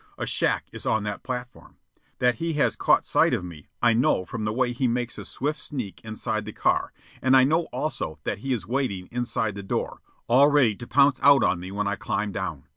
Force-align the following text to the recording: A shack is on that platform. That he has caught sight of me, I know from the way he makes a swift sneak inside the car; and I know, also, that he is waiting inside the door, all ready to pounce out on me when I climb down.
A 0.17 0.25
shack 0.25 0.65
is 0.71 0.87
on 0.87 1.03
that 1.03 1.21
platform. 1.21 1.77
That 2.17 2.37
he 2.41 2.53
has 2.53 2.75
caught 2.75 3.05
sight 3.05 3.35
of 3.35 3.45
me, 3.45 3.67
I 3.83 3.93
know 3.93 4.25
from 4.25 4.45
the 4.45 4.51
way 4.51 4.71
he 4.73 4.87
makes 4.87 5.19
a 5.19 5.25
swift 5.25 5.61
sneak 5.61 6.01
inside 6.03 6.45
the 6.45 6.53
car; 6.53 6.91
and 7.21 7.37
I 7.37 7.43
know, 7.43 7.65
also, 7.71 8.17
that 8.23 8.39
he 8.39 8.51
is 8.51 8.65
waiting 8.65 9.09
inside 9.11 9.53
the 9.53 9.61
door, 9.61 10.01
all 10.25 10.47
ready 10.47 10.75
to 10.75 10.87
pounce 10.87 11.19
out 11.21 11.43
on 11.43 11.59
me 11.59 11.71
when 11.71 11.85
I 11.87 11.97
climb 11.97 12.31
down. 12.31 12.63